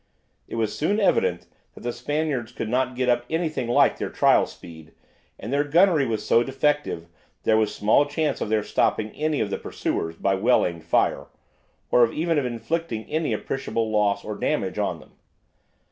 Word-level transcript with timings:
It 0.47 0.55
was 0.55 0.75
soon 0.75 0.99
evident 0.99 1.45
that 1.75 1.81
the 1.81 1.93
Spaniards 1.93 2.51
could 2.51 2.69
not 2.69 2.95
get 2.95 3.07
up 3.07 3.23
anything 3.29 3.67
like 3.67 3.99
their 3.99 4.09
trial 4.09 4.47
speed, 4.47 4.93
and 5.39 5.53
their 5.53 5.63
gunnery 5.63 6.07
was 6.07 6.25
so 6.25 6.41
defective 6.41 7.01
that 7.03 7.43
there 7.43 7.57
was 7.57 7.71
small 7.75 8.07
chance 8.07 8.41
of 8.41 8.49
their 8.49 8.63
stopping 8.63 9.11
any 9.11 9.41
of 9.41 9.51
their 9.51 9.59
pursuers 9.59 10.15
by 10.15 10.33
well 10.33 10.65
aimed 10.65 10.85
fire, 10.85 11.27
or 11.91 12.11
even 12.11 12.39
of 12.39 12.47
inflicting 12.47 13.05
any 13.11 13.31
appreciable 13.31 13.91
loss 13.91 14.25
or 14.25 14.33
damage 14.35 14.79
on 14.79 14.99
them. 15.01 15.11